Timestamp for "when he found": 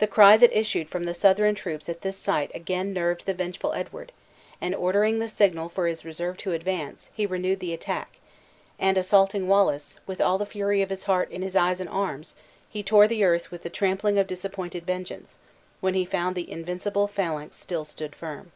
15.80-16.34